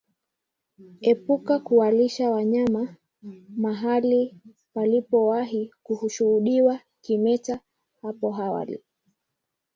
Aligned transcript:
Epuka 1.11 1.55
kulisha 1.67 2.31
wanyama 2.31 2.95
mahali 3.63 4.41
palipowahi 4.73 5.61
kushuhudiwa 5.85 6.75
kimeta 7.03 7.55
hapo 8.01 8.27
awali 8.43 8.79